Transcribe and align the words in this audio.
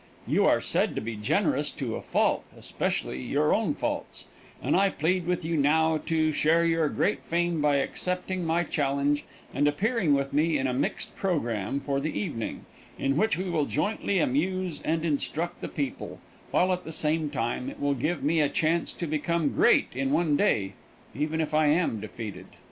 You 0.25 0.47
are 0.47 0.61
said 0.61 0.95
to 0.95 1.01
be 1.01 1.15
generous 1.15 1.69
to 1.73 1.93
a 1.95 2.01
fault, 2.01 2.45
especially 2.57 3.21
your 3.21 3.53
own 3.53 3.75
faults, 3.75 4.25
and 4.59 4.75
I 4.75 4.89
plead 4.89 5.27
with 5.27 5.45
you 5.45 5.55
now 5.55 5.99
to 6.07 6.31
share 6.31 6.65
your 6.65 6.89
great 6.89 7.21
fame 7.23 7.61
by 7.61 7.75
accepting 7.75 8.43
my 8.43 8.63
challenge 8.63 9.25
and 9.53 9.67
appearing 9.67 10.15
with 10.15 10.33
me 10.33 10.57
in 10.57 10.65
a 10.65 10.73
mixed 10.73 11.15
programme 11.15 11.79
for 11.79 11.99
the 11.99 12.19
evening, 12.19 12.65
in 12.97 13.15
which 13.15 13.37
we 13.37 13.47
will 13.47 13.65
jointly 13.67 14.17
amuse 14.17 14.81
and 14.83 15.05
instruct 15.05 15.61
the 15.61 15.67
people, 15.67 16.19
while 16.49 16.73
at 16.73 16.83
the 16.83 16.91
same 16.91 17.29
time 17.29 17.69
it 17.69 17.79
will 17.79 17.93
give 17.93 18.23
me 18.23 18.41
a 18.41 18.49
chance 18.49 18.91
to 18.93 19.05
become 19.05 19.53
great 19.53 19.89
in 19.93 20.11
one 20.11 20.35
day, 20.35 20.73
even 21.13 21.39
if 21.39 21.53
I 21.53 21.67
am 21.67 21.99
defeated. 21.99 22.47